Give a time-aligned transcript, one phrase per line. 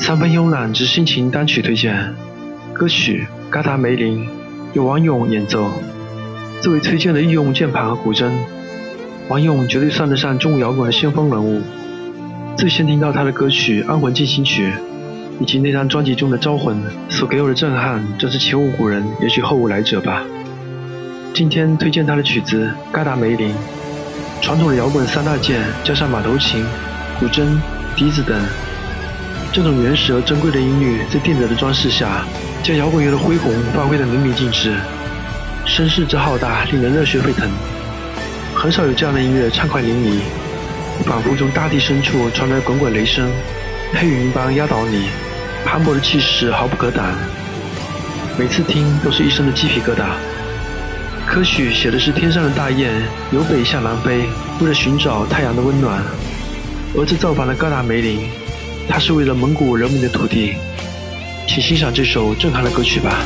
[0.00, 2.14] 三分慵懒之心情单曲推荐，
[2.72, 4.26] 歌曲《嘎达梅林》
[4.72, 5.70] 由王勇演奏。
[6.62, 8.30] 作为推荐的御用键盘和古筝，
[9.28, 11.60] 王勇绝对算得上中国摇滚的先锋人物。
[12.56, 14.68] 最先听到他的歌曲《安魂进行曲》，
[15.38, 16.76] 以及那张专辑中的《招魂》，
[17.10, 20.24] 所给我的震撼，真是前无古人，也许后无来者吧。
[21.34, 23.50] 今天推荐他的曲子《嘎达梅林》，
[24.40, 26.64] 传统的摇滚三大件加上马头琴、
[27.20, 27.44] 古筝、
[27.94, 28.42] 笛子等。
[29.52, 32.24] 这种原始而珍贵的音律，在电子的装饰下，
[32.62, 34.76] 将摇滚乐的恢宏发挥得淋漓尽致，
[35.66, 37.50] 声势之浩大，令人热血沸腾。
[38.54, 40.20] 很少有这样的音乐畅快淋漓，
[41.04, 43.28] 仿佛从大地深处传来滚滚雷声，
[43.94, 45.08] 黑云般压倒你，
[45.64, 47.12] 磅礴的气势毫不可挡。
[48.38, 50.04] 每次听都是一身的鸡皮疙瘩。
[51.26, 52.92] 歌曲写的是天上的大雁
[53.32, 54.26] 由北向南飞，
[54.60, 56.00] 为了寻找太阳的温暖，
[56.96, 58.28] 而这造访的高达梅林。
[58.88, 60.54] 他是为了蒙古人民的土地，
[61.46, 63.24] 请欣赏这首震撼的歌曲吧。